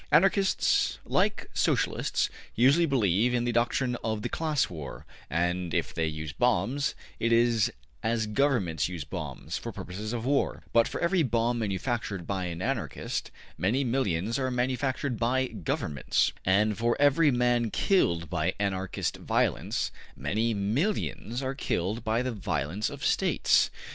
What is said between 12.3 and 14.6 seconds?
an Anarchist, many millions are